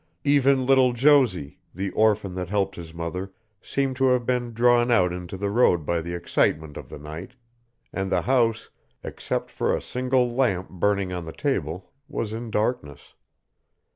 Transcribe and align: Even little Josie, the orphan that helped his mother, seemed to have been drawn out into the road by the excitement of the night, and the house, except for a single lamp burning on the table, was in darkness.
Even 0.23 0.65
little 0.65 0.93
Josie, 0.93 1.59
the 1.75 1.91
orphan 1.91 2.33
that 2.33 2.49
helped 2.49 2.75
his 2.75 2.91
mother, 2.91 3.31
seemed 3.61 3.95
to 3.97 4.05
have 4.07 4.25
been 4.25 4.51
drawn 4.51 4.89
out 4.89 5.13
into 5.13 5.37
the 5.37 5.51
road 5.51 5.85
by 5.85 6.01
the 6.01 6.15
excitement 6.15 6.75
of 6.75 6.89
the 6.89 6.97
night, 6.97 7.33
and 7.93 8.11
the 8.11 8.23
house, 8.23 8.71
except 9.03 9.51
for 9.51 9.77
a 9.77 9.79
single 9.79 10.33
lamp 10.33 10.71
burning 10.71 11.13
on 11.13 11.25
the 11.25 11.31
table, 11.31 11.91
was 12.09 12.33
in 12.33 12.49
darkness. 12.49 13.13